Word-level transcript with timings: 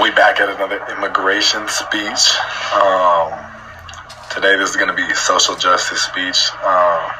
we 0.00 0.10
back 0.10 0.40
at 0.40 0.48
another 0.48 0.84
immigration 0.90 1.68
speech. 1.68 2.34
Um, 2.74 3.30
today, 4.30 4.56
this 4.56 4.70
is 4.70 4.76
going 4.76 4.88
to 4.88 4.94
be 4.94 5.06
social 5.14 5.54
justice 5.54 6.02
speech. 6.02 6.50
Um, 6.64 7.10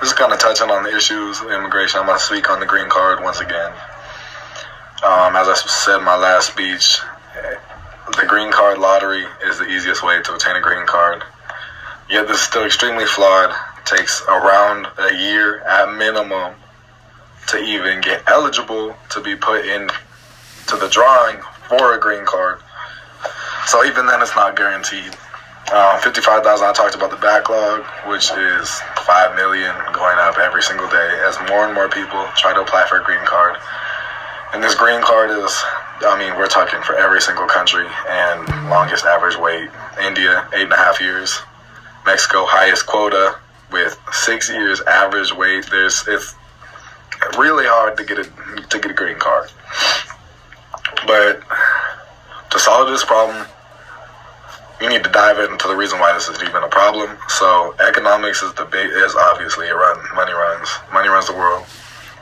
this 0.00 0.10
is 0.10 0.14
kind 0.14 0.32
of 0.32 0.38
touching 0.40 0.68
on 0.68 0.82
the 0.82 0.96
issues 0.96 1.40
of 1.40 1.50
immigration. 1.50 2.00
I'm 2.00 2.06
going 2.06 2.18
to 2.18 2.24
speak 2.24 2.50
on 2.50 2.58
the 2.58 2.66
green 2.66 2.88
card 2.88 3.22
once 3.22 3.40
again. 3.40 3.70
Um, 5.06 5.36
as 5.36 5.46
I 5.46 5.54
said 5.54 5.98
in 5.98 6.04
my 6.04 6.16
last 6.16 6.50
speech, 6.50 6.98
the 8.18 8.26
green 8.26 8.50
card 8.50 8.78
lottery 8.78 9.24
is 9.44 9.58
the 9.58 9.66
easiest 9.66 10.02
way 10.02 10.20
to 10.20 10.32
obtain 10.34 10.56
a 10.56 10.60
green 10.60 10.86
card. 10.86 11.22
Yet 12.10 12.26
this 12.26 12.38
is 12.38 12.42
still 12.42 12.64
extremely 12.64 13.06
flawed. 13.06 13.50
It 13.78 13.86
takes 13.86 14.22
around 14.26 14.88
a 14.98 15.14
year 15.14 15.60
at 15.60 15.94
minimum 15.96 16.54
to 17.48 17.58
even 17.58 18.00
get 18.00 18.24
eligible 18.26 18.96
to 19.10 19.20
be 19.20 19.36
put 19.36 19.64
in 19.64 19.88
to 20.66 20.76
the 20.76 20.88
drawing 20.88 21.40
for 21.68 21.94
a 21.94 22.00
green 22.00 22.24
card. 22.24 22.60
So 23.66 23.84
even 23.84 24.06
then, 24.06 24.22
it's 24.22 24.34
not 24.34 24.56
guaranteed. 24.56 25.14
Uh, 25.70 25.98
55,000, 26.00 26.66
I 26.66 26.72
talked 26.72 26.94
about 26.94 27.10
the 27.10 27.20
backlog, 27.20 27.84
which 28.08 28.32
is 28.32 28.80
5 29.04 29.36
million 29.36 29.74
going 29.92 30.16
up 30.16 30.38
every 30.38 30.62
single 30.62 30.88
day 30.88 31.10
as 31.28 31.36
more 31.50 31.66
and 31.68 31.74
more 31.74 31.88
people 31.90 32.24
try 32.36 32.54
to 32.54 32.62
apply 32.62 32.86
for 32.88 33.00
a 33.00 33.04
green 33.04 33.20
card. 33.26 33.60
And 34.54 34.64
this 34.64 34.74
green 34.74 35.02
card 35.02 35.28
is, 35.28 35.52
I 36.00 36.16
mean, 36.18 36.38
we're 36.38 36.48
talking 36.48 36.80
for 36.80 36.96
every 36.96 37.20
single 37.20 37.46
country 37.46 37.84
and 38.08 38.70
longest 38.70 39.04
average 39.04 39.36
wait. 39.36 39.68
India, 40.00 40.48
eight 40.54 40.64
and 40.64 40.72
a 40.72 40.76
half 40.76 41.02
years. 41.02 41.36
Mexico, 42.06 42.46
highest 42.46 42.86
quota 42.86 43.36
with 43.70 44.00
six 44.12 44.48
years 44.48 44.80
average 44.88 45.34
wait. 45.34 45.66
There's, 45.70 46.08
it's 46.08 46.34
really 47.36 47.66
hard 47.66 47.98
to 47.98 48.04
get 48.04 48.18
a, 48.18 48.24
to 48.24 48.78
get 48.78 48.90
a 48.90 48.94
green 48.94 49.18
card. 49.18 49.50
But 51.06 51.42
to 52.50 52.58
solve 52.58 52.88
this 52.88 53.04
problem, 53.04 53.46
you 54.80 54.88
need 54.88 55.02
to 55.02 55.10
dive 55.10 55.38
into 55.38 55.66
the 55.68 55.74
reason 55.74 55.98
why 55.98 56.12
this 56.12 56.28
is 56.28 56.40
even 56.42 56.62
a 56.62 56.68
problem. 56.68 57.18
So 57.28 57.74
economics 57.80 58.42
is 58.42 58.54
the 58.54 58.64
big 58.64 58.90
is 58.90 59.14
obviously 59.14 59.68
a 59.68 59.74
run. 59.74 59.98
Money 60.14 60.32
runs. 60.32 60.68
Money 60.92 61.08
runs 61.08 61.26
the 61.26 61.34
world, 61.34 61.66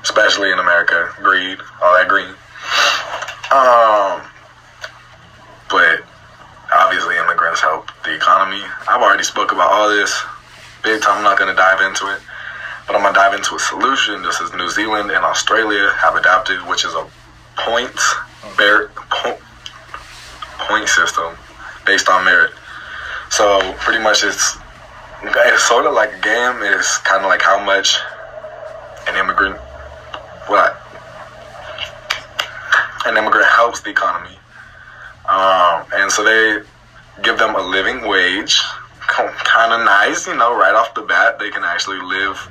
especially 0.02 0.50
in 0.50 0.58
America. 0.58 1.12
Greed, 1.22 1.58
all 1.82 1.94
that 1.94 2.08
greed. 2.08 2.34
Um, 3.52 4.24
but 5.70 6.02
obviously 6.74 7.16
immigrants 7.16 7.60
help 7.60 7.90
the 8.04 8.14
economy. 8.14 8.62
I've 8.88 9.02
already 9.02 9.24
spoke 9.24 9.52
about 9.52 9.70
all 9.70 9.88
this 9.88 10.10
big 10.82 11.02
time. 11.02 11.18
I'm 11.18 11.24
not 11.24 11.38
going 11.38 11.50
to 11.50 11.56
dive 11.56 11.80
into 11.82 12.06
it, 12.14 12.20
but 12.86 12.96
I'm 12.96 13.02
going 13.02 13.14
to 13.14 13.20
dive 13.20 13.34
into 13.34 13.54
a 13.54 13.58
solution. 13.58 14.22
Just 14.24 14.40
as 14.40 14.52
New 14.54 14.70
Zealand 14.70 15.10
and 15.10 15.24
Australia 15.24 15.92
have 15.96 16.16
adapted, 16.16 16.58
which 16.66 16.84
is 16.84 16.94
a 16.94 17.06
points 17.56 18.14
bear, 18.56 18.90
point, 20.68 20.88
system 20.88 21.36
based 21.86 22.08
on 22.08 22.24
merit. 22.24 22.52
So 23.30 23.60
pretty 23.78 24.02
much 24.02 24.24
it's 24.24 24.58
it's 25.22 25.64
sort 25.64 25.86
of 25.86 25.94
like 25.94 26.12
a 26.12 26.20
game. 26.20 26.56
It's 26.62 26.98
kind 26.98 27.24
of 27.24 27.28
like 27.28 27.42
how 27.42 27.62
much 27.64 27.96
an 29.08 29.16
immigrant 29.16 29.56
what 30.48 30.80
an 33.06 33.16
immigrant 33.16 33.48
helps 33.48 33.80
the 33.80 33.90
economy. 33.90 34.36
Um, 35.28 35.84
and 35.94 36.10
so 36.10 36.22
they 36.22 36.62
give 37.22 37.38
them 37.38 37.54
a 37.54 37.62
living 37.62 38.06
wage, 38.06 38.60
kind 39.00 39.72
of 39.72 39.84
nice, 39.84 40.26
you 40.26 40.36
know, 40.36 40.56
right 40.56 40.74
off 40.74 40.94
the 40.94 41.02
bat. 41.02 41.38
They 41.38 41.50
can 41.50 41.64
actually 41.64 42.00
live 42.00 42.50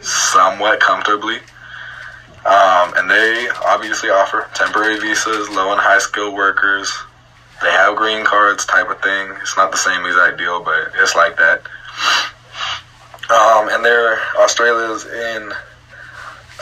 somewhat 0.00 0.80
comfortably. 0.80 1.38
Um, 2.46 2.94
and 2.96 3.10
they 3.10 3.48
obviously 3.64 4.10
offer 4.10 4.48
temporary 4.54 4.98
visas, 5.00 5.50
low 5.50 5.72
and 5.72 5.80
high 5.80 5.98
skilled 5.98 6.34
workers. 6.34 6.90
They 7.62 7.70
have 7.70 7.96
green 7.96 8.24
cards, 8.24 8.64
type 8.64 8.88
of 8.88 9.00
thing. 9.02 9.32
It's 9.40 9.56
not 9.56 9.72
the 9.72 9.78
same 9.78 10.06
exact 10.06 10.38
deal, 10.38 10.62
but 10.62 10.92
it's 11.00 11.14
like 11.14 11.36
that. 11.36 11.62
Um, 13.30 13.68
and 13.68 13.84
their 13.84 14.20
Australia's 14.36 15.04
in 15.04 15.52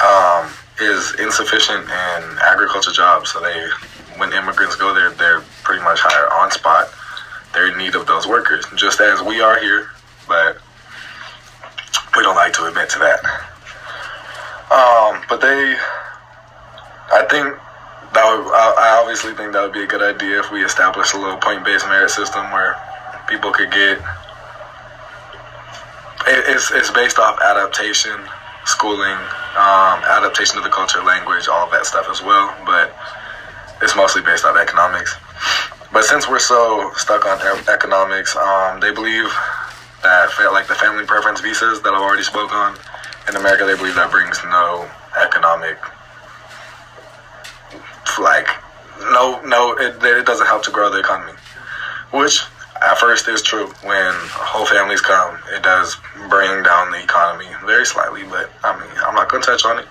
um, 0.02 0.50
is 0.80 1.14
insufficient 1.20 1.84
in 1.84 2.38
agriculture 2.42 2.92
jobs, 2.92 3.32
so 3.32 3.40
they 3.40 3.68
when 4.16 4.32
immigrants 4.32 4.76
go 4.76 4.94
there, 4.94 5.10
they're 5.10 5.42
pretty 5.62 5.82
much 5.82 6.00
hired 6.00 6.32
on 6.32 6.50
spot. 6.50 6.88
They're 7.52 7.70
in 7.70 7.78
need 7.78 7.94
of 7.94 8.06
those 8.06 8.26
workers, 8.26 8.64
just 8.76 9.00
as 9.00 9.22
we 9.22 9.40
are 9.40 9.58
here, 9.60 9.90
but 10.26 10.58
we 12.16 12.22
don't 12.22 12.36
like 12.36 12.52
to 12.54 12.66
admit 12.66 12.88
to 12.90 12.98
that. 12.98 13.24
Um, 14.70 15.22
but 15.28 15.40
they, 15.40 15.76
I 17.12 17.26
think 17.30 17.54
that 18.16 18.24
would, 18.24 18.48
I 18.48 18.96
obviously 18.96 19.36
think 19.36 19.52
that 19.52 19.60
would 19.60 19.76
be 19.76 19.84
a 19.84 19.86
good 19.86 20.00
idea 20.00 20.40
if 20.40 20.50
we 20.50 20.64
establish 20.64 21.12
a 21.12 21.18
little 21.20 21.36
point-based 21.36 21.84
merit 21.86 22.08
system 22.08 22.48
where 22.50 22.74
people 23.28 23.52
could 23.52 23.70
get. 23.70 24.00
It's 26.26 26.72
it's 26.72 26.90
based 26.90 27.18
off 27.20 27.38
adaptation, 27.44 28.16
schooling, 28.64 29.20
um, 29.54 30.00
adaptation 30.08 30.56
to 30.56 30.62
the 30.64 30.72
culture, 30.72 31.04
language, 31.04 31.46
all 31.46 31.68
that 31.70 31.84
stuff 31.84 32.08
as 32.10 32.22
well. 32.22 32.56
But 32.64 32.96
it's 33.82 33.94
mostly 33.94 34.22
based 34.22 34.44
off 34.44 34.56
economics. 34.56 35.14
But 35.92 36.04
since 36.04 36.28
we're 36.28 36.40
so 36.40 36.90
stuck 36.96 37.26
on 37.26 37.38
economics, 37.68 38.34
um, 38.34 38.80
they 38.80 38.90
believe 38.92 39.28
that 40.02 40.32
like 40.52 40.66
the 40.66 40.74
family 40.74 41.04
preference 41.04 41.40
visas 41.40 41.82
that 41.82 41.92
I've 41.92 42.02
already 42.02 42.24
spoke 42.24 42.52
on 42.52 42.76
in 43.28 43.36
America, 43.36 43.64
they 43.66 43.76
believe 43.76 43.94
that 43.94 44.10
brings 44.10 44.40
no 44.48 44.88
economic, 45.20 45.78
like, 48.18 48.48
no, 48.98 49.40
no, 49.44 49.76
it, 49.78 50.02
it 50.02 50.26
doesn't 50.26 50.46
help 50.46 50.62
to 50.64 50.70
grow 50.70 50.90
the 50.90 51.00
economy. 51.00 51.32
Which, 52.12 52.40
at 52.82 52.98
first, 52.98 53.28
is 53.28 53.42
true. 53.42 53.66
When 53.82 54.12
whole 54.30 54.66
families 54.66 55.00
come, 55.00 55.38
it 55.54 55.62
does 55.62 55.96
bring 56.28 56.62
down 56.62 56.92
the 56.92 57.02
economy 57.02 57.46
very 57.64 57.84
slightly, 57.84 58.22
but 58.24 58.50
I 58.64 58.78
mean, 58.78 58.90
I'm 59.04 59.14
not 59.14 59.28
going 59.28 59.42
to 59.42 59.50
touch 59.50 59.64
on 59.64 59.78
it. 59.78 59.86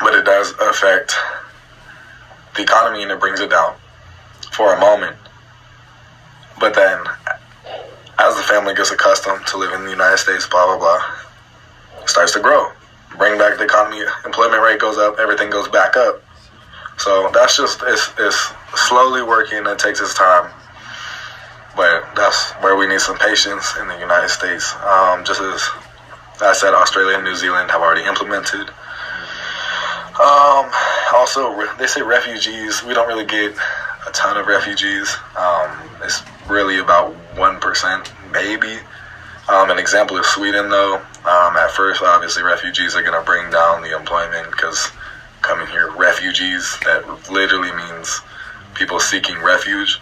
But 0.00 0.14
it 0.14 0.24
does 0.24 0.52
affect 0.60 1.14
the 2.56 2.62
economy 2.62 3.02
and 3.02 3.12
it 3.12 3.20
brings 3.20 3.40
it 3.40 3.50
down 3.50 3.74
for 4.52 4.74
a 4.74 4.80
moment. 4.80 5.16
But 6.58 6.74
then, 6.74 7.02
as 8.18 8.36
the 8.36 8.42
family 8.42 8.74
gets 8.74 8.90
accustomed 8.90 9.46
to 9.46 9.56
living 9.56 9.80
in 9.80 9.84
the 9.84 9.90
United 9.90 10.18
States, 10.18 10.46
blah, 10.46 10.66
blah, 10.66 10.78
blah, 10.78 12.06
starts 12.06 12.32
to 12.32 12.40
grow. 12.40 12.70
Bring 13.16 13.38
back 13.38 13.58
the 13.58 13.64
economy, 13.64 14.02
employment 14.24 14.62
rate 14.62 14.78
goes 14.78 14.98
up, 14.98 15.18
everything 15.18 15.50
goes 15.50 15.68
back 15.68 15.96
up. 15.96 16.22
So 17.00 17.30
that's 17.32 17.56
just 17.56 17.80
it's, 17.86 18.12
it's 18.18 18.52
slowly 18.76 19.22
working. 19.22 19.64
It 19.66 19.78
takes 19.78 20.00
its 20.00 20.12
time, 20.12 20.52
but 21.74 22.14
that's 22.14 22.52
where 22.60 22.76
we 22.76 22.86
need 22.86 23.00
some 23.00 23.16
patience 23.16 23.74
in 23.80 23.88
the 23.88 23.98
United 23.98 24.28
States. 24.28 24.74
Um, 24.84 25.24
just 25.24 25.40
as 25.40 25.66
I 26.42 26.52
said, 26.52 26.74
Australia 26.74 27.16
and 27.16 27.24
New 27.24 27.34
Zealand 27.34 27.70
have 27.70 27.80
already 27.80 28.04
implemented. 28.04 28.68
Um, 30.20 30.68
also, 31.14 31.56
they 31.78 31.86
say 31.86 32.02
refugees. 32.02 32.84
We 32.84 32.92
don't 32.92 33.08
really 33.08 33.24
get 33.24 33.56
a 34.06 34.10
ton 34.12 34.36
of 34.36 34.46
refugees. 34.46 35.16
Um, 35.38 35.70
it's 36.04 36.22
really 36.48 36.80
about 36.80 37.14
one 37.36 37.58
percent, 37.60 38.12
maybe. 38.30 38.76
Um, 39.48 39.70
an 39.70 39.78
example 39.78 40.18
is 40.18 40.26
Sweden, 40.26 40.68
though. 40.68 40.96
Um, 41.24 41.56
at 41.56 41.70
first, 41.70 42.02
obviously, 42.02 42.42
refugees 42.42 42.94
are 42.94 43.02
going 43.02 43.18
to 43.18 43.24
bring 43.24 43.50
down 43.50 43.80
the 43.80 43.96
employment 43.96 44.50
because 44.50 44.92
coming 45.42 45.66
here, 45.68 45.90
refugees, 45.92 46.76
that 46.84 47.30
literally 47.30 47.72
means 47.72 48.20
people 48.74 49.00
seeking 49.00 49.38
refuge. 49.42 50.00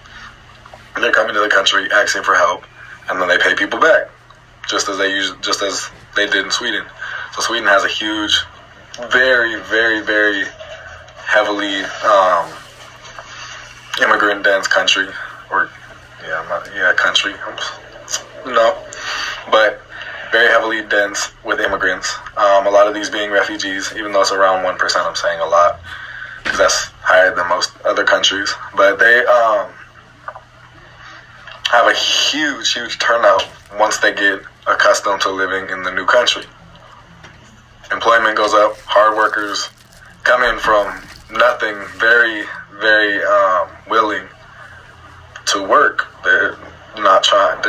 They're 0.96 1.12
coming 1.12 1.34
to 1.34 1.40
the 1.40 1.48
country 1.48 1.88
asking 1.92 2.24
for 2.24 2.34
help, 2.34 2.64
and 3.08 3.20
then 3.20 3.28
they 3.28 3.38
pay 3.38 3.54
people 3.54 3.78
back, 3.80 4.08
just 4.68 4.88
as 4.88 4.98
they 4.98 5.12
use, 5.12 5.32
just 5.40 5.62
as 5.62 5.88
they 6.16 6.26
did 6.26 6.44
in 6.44 6.50
Sweden. 6.50 6.84
So 7.34 7.42
Sweden 7.42 7.68
has 7.68 7.84
a 7.84 7.88
huge, 7.88 8.40
very, 9.12 9.60
very, 9.62 10.00
very 10.00 10.44
heavily 11.24 11.82
um, 12.04 12.50
immigrant 14.02 14.44
dense 14.44 14.66
country, 14.66 15.08
or 15.50 15.70
yeah, 16.22 16.44
not, 16.48 16.68
yeah, 16.74 16.92
country. 16.94 17.34
No, 18.46 18.82
but 19.50 19.82
very 20.30 20.48
heavily 20.48 20.82
dense 20.82 21.32
with 21.44 21.60
immigrants. 21.60 22.14
Um, 22.36 22.66
a 22.66 22.70
lot 22.70 22.86
of 22.86 22.94
these 22.94 23.10
being 23.10 23.30
refugees, 23.30 23.92
even 23.96 24.12
though 24.12 24.20
it's 24.20 24.32
around 24.32 24.64
1%, 24.64 25.06
I'm 25.06 25.16
saying 25.16 25.40
a 25.40 25.46
lot 25.46 25.80
because 26.42 26.58
that's 26.58 26.84
higher 27.00 27.34
than 27.34 27.48
most 27.48 27.72
other 27.84 28.04
countries. 28.04 28.52
But 28.76 28.98
they 28.98 29.24
um, 29.26 29.70
have 31.70 31.86
a 31.86 31.94
huge, 31.94 32.72
huge 32.72 32.98
turnout 32.98 33.46
once 33.78 33.98
they 33.98 34.14
get 34.14 34.40
accustomed 34.66 35.20
to 35.22 35.30
living 35.30 35.68
in 35.70 35.82
the 35.82 35.92
new 35.92 36.06
country. 36.06 36.44
Employment 37.90 38.36
goes 38.36 38.54
up, 38.54 38.76
hard 38.84 39.16
workers 39.16 39.70
come 40.24 40.42
in 40.42 40.58
from 40.58 40.86
nothing, 41.30 41.76
very, 41.96 42.44
very 42.80 43.22
um, 43.24 43.68
willing 43.88 44.26
to 45.46 45.66
work. 45.66 46.06
They're 46.22 46.56
not 46.98 47.22
trying, 47.22 47.62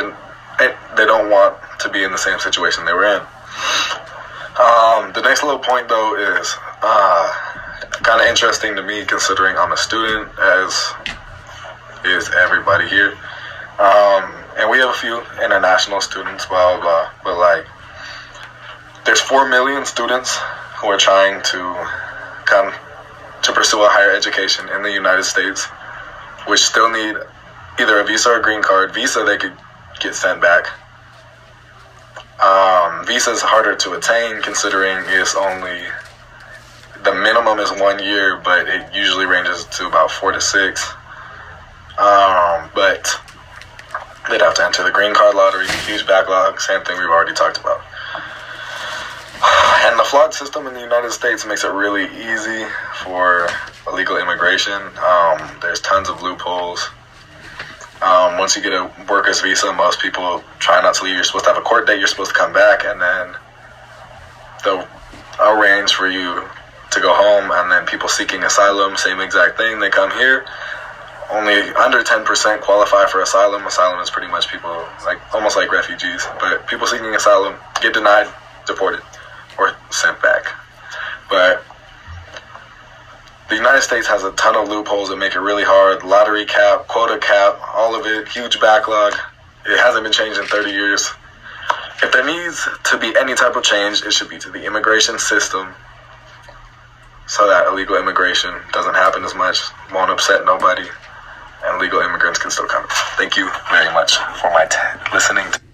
they 0.58 1.06
don't 1.06 1.30
want 1.30 1.56
to 1.80 1.88
be 1.88 2.04
in 2.04 2.12
the 2.12 2.18
same 2.18 2.38
situation 2.38 2.84
they 2.84 2.92
were 2.92 3.06
in. 3.06 3.22
Um, 4.60 5.12
the 5.12 5.22
next 5.22 5.42
little 5.42 5.58
point, 5.58 5.88
though, 5.88 6.16
is 6.16 6.54
uh, 6.82 7.32
kind 8.02 8.20
of 8.20 8.26
interesting 8.26 8.76
to 8.76 8.82
me 8.82 9.04
considering 9.04 9.56
I'm 9.56 9.72
a 9.72 9.76
student, 9.76 10.28
as 10.38 10.92
is 12.04 12.30
everybody 12.36 12.88
here. 12.88 13.16
Um, 13.78 14.32
and 14.58 14.70
we 14.70 14.78
have 14.78 14.90
a 14.90 14.98
few 14.98 15.22
international 15.42 16.00
students, 16.00 16.46
blah, 16.46 16.76
blah, 16.76 16.82
blah. 16.82 17.10
But 17.24 17.38
like, 17.38 17.66
there's 19.04 19.20
4 19.20 19.48
million 19.48 19.86
students 19.86 20.36
who 20.78 20.88
are 20.88 20.98
trying 20.98 21.42
to 21.42 21.88
come 22.44 22.72
to 23.42 23.52
pursue 23.52 23.80
a 23.82 23.88
higher 23.88 24.10
education 24.10 24.68
in 24.68 24.82
the 24.82 24.92
United 24.92 25.24
States, 25.24 25.66
which 26.46 26.60
still 26.60 26.90
need 26.90 27.16
either 27.78 28.00
a 28.00 28.04
visa 28.04 28.30
or 28.30 28.40
a 28.40 28.42
green 28.42 28.62
card. 28.62 28.92
Visa, 28.92 29.24
they 29.24 29.38
could 29.38 29.54
get 30.00 30.14
sent 30.14 30.40
back. 30.42 30.66
Um, 32.40 33.04
visa 33.06 33.32
is 33.32 33.42
harder 33.42 33.76
to 33.76 33.92
attain 33.92 34.40
considering 34.40 35.04
it's 35.08 35.36
only 35.36 35.84
the 37.04 37.14
minimum 37.14 37.58
is 37.58 37.70
one 37.80 37.98
year, 38.02 38.40
but 38.42 38.68
it 38.68 38.94
usually 38.94 39.26
ranges 39.26 39.64
to 39.76 39.86
about 39.86 40.10
four 40.10 40.32
to 40.32 40.40
six. 40.40 40.84
Um, 41.98 42.70
but 42.74 43.12
they'd 44.28 44.40
have 44.40 44.54
to 44.54 44.64
enter 44.64 44.84
the 44.84 44.90
green 44.90 45.14
card 45.14 45.34
lottery, 45.34 45.66
huge 45.86 46.06
backlog, 46.06 46.60
same 46.60 46.82
thing 46.82 46.98
we've 46.98 47.08
already 47.08 47.34
talked 47.34 47.58
about. 47.58 47.80
And 49.82 49.98
the 49.98 50.04
flawed 50.04 50.34
system 50.34 50.66
in 50.66 50.74
the 50.74 50.80
United 50.80 51.10
States 51.10 51.46
makes 51.46 51.64
it 51.64 51.72
really 51.72 52.04
easy 52.04 52.66
for 53.02 53.48
illegal 53.88 54.18
immigration. 54.18 54.80
Um, 54.98 55.40
there's 55.62 55.80
tons 55.80 56.10
of 56.10 56.22
loopholes. 56.22 56.90
Um, 58.02 58.38
once 58.38 58.56
you 58.56 58.62
get 58.62 58.72
a 58.72 58.90
worker's 59.08 59.42
visa, 59.42 59.72
most 59.72 60.00
people 60.00 60.42
try 60.58 60.80
not 60.80 60.94
to 60.94 61.04
leave. 61.04 61.14
You're 61.14 61.24
supposed 61.24 61.44
to 61.44 61.52
have 61.52 61.58
a 61.58 61.64
court 61.64 61.86
date. 61.86 61.98
You're 61.98 62.08
supposed 62.08 62.30
to 62.30 62.36
come 62.36 62.52
back, 62.52 62.84
and 62.84 63.00
then 63.00 63.36
they'll 64.64 64.88
arrange 65.38 65.92
for 65.92 66.08
you 66.08 66.42
to 66.92 67.00
go 67.00 67.12
home. 67.14 67.50
And 67.52 67.70
then 67.70 67.86
people 67.86 68.08
seeking 68.08 68.42
asylum, 68.42 68.96
same 68.96 69.20
exact 69.20 69.58
thing. 69.58 69.80
They 69.80 69.90
come 69.90 70.10
here. 70.12 70.46
Only 71.30 71.60
under 71.76 72.02
10% 72.02 72.60
qualify 72.62 73.06
for 73.06 73.20
asylum. 73.20 73.66
Asylum 73.66 74.00
is 74.00 74.10
pretty 74.10 74.28
much 74.28 74.50
people 74.50 74.84
like 75.04 75.20
almost 75.32 75.56
like 75.56 75.70
refugees, 75.70 76.26
but 76.40 76.66
people 76.66 76.86
seeking 76.86 77.14
asylum 77.14 77.54
get 77.80 77.94
denied, 77.94 78.26
deported, 78.66 79.02
or 79.58 79.76
sent 79.90 80.20
back. 80.22 80.46
But 81.28 81.64
the 83.50 83.56
United 83.56 83.82
States 83.82 84.06
has 84.06 84.22
a 84.22 84.30
ton 84.32 84.54
of 84.54 84.68
loopholes 84.68 85.08
that 85.08 85.16
make 85.16 85.34
it 85.34 85.40
really 85.40 85.64
hard. 85.64 86.04
Lottery 86.04 86.46
cap, 86.46 86.86
quota 86.86 87.18
cap, 87.18 87.58
all 87.74 87.98
of 87.98 88.06
it, 88.06 88.28
huge 88.28 88.60
backlog. 88.60 89.12
It 89.66 89.76
hasn't 89.76 90.04
been 90.04 90.12
changed 90.12 90.38
in 90.38 90.46
30 90.46 90.70
years. 90.70 91.10
If 92.02 92.12
there 92.12 92.24
needs 92.24 92.66
to 92.84 92.96
be 92.96 93.12
any 93.18 93.34
type 93.34 93.56
of 93.56 93.64
change, 93.64 94.02
it 94.02 94.12
should 94.12 94.30
be 94.30 94.38
to 94.38 94.50
the 94.50 94.64
immigration 94.64 95.18
system 95.18 95.74
so 97.26 97.46
that 97.48 97.66
illegal 97.66 97.96
immigration 97.96 98.54
doesn't 98.72 98.94
happen 98.94 99.24
as 99.24 99.34
much, 99.34 99.58
won't 99.92 100.10
upset 100.10 100.44
nobody, 100.46 100.86
and 101.64 101.80
legal 101.80 102.00
immigrants 102.00 102.38
can 102.38 102.50
still 102.50 102.66
come. 102.66 102.86
Thank 103.18 103.36
you 103.36 103.50
very 103.68 103.92
much 103.92 104.16
for 104.40 104.50
my 104.50 104.66
t- 104.66 104.78
listening. 105.12 105.69